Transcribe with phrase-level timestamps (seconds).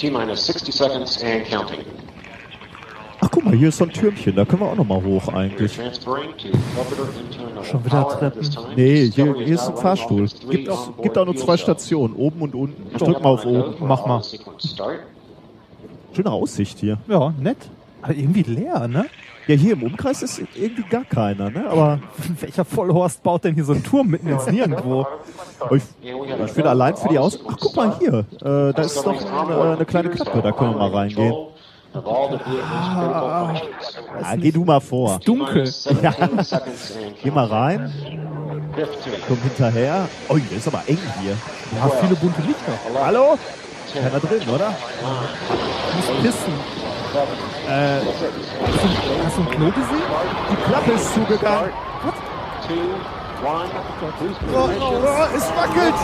[0.00, 1.84] T-minus 60 seconds and counting.
[3.20, 4.34] Ach, guck mal, hier ist so ein Türmchen.
[4.34, 5.74] Da können wir auch noch mal hoch eigentlich.
[5.74, 5.84] Schon
[7.84, 8.48] wieder Treppen?
[8.76, 10.26] Nee, hier, hier ist ein Fahrstuhl.
[10.48, 11.58] Gibt auch, gibt auch nur zwei.
[11.58, 12.86] Stationen, oben und unten.
[12.94, 13.74] Ich drück mal auf oben.
[13.80, 14.22] Mach mal.
[16.14, 16.96] Schöne Aussicht hier.
[17.06, 17.58] Ja, nett.
[18.02, 19.06] Aber irgendwie leer, ne?
[19.46, 21.68] Ja, hier im Umkreis ist irgendwie gar keiner, ne?
[21.68, 22.00] Aber
[22.40, 25.06] Welcher Vollhorst baut denn hier so einen Turm mitten ins Nirgendwo?
[25.70, 27.38] ich, ich finde allein für die Aus...
[27.48, 28.24] Ach, guck mal hier.
[28.40, 30.40] Äh, da ist doch ein, äh, eine kleine Klappe.
[30.42, 31.34] Da können wir mal reingehen.
[31.92, 34.22] Vehicles' critical functions.
[34.22, 35.18] Ah, geh du mal vor.
[35.24, 35.66] Dunkel.
[35.66, 37.92] 17 seconds and Geh mal rein.
[38.76, 39.12] 15.
[39.26, 40.08] Komm hinterher.
[40.28, 41.36] Oh, hier ist aber eng hier.
[41.76, 42.72] Ja, viele bunte Lichter.
[43.04, 43.36] Hallo?
[43.92, 44.72] Keiner drin, oder?
[45.96, 46.52] Muss pissen.
[47.10, 50.02] Äh, Hast du, hast du ein Klo gesehen?
[50.50, 51.70] die Klappe ist zugegangen.
[52.68, 52.74] Two,
[53.44, 53.68] one.
[54.20, 55.94] Boost Oh, oh, oh, es wackelt.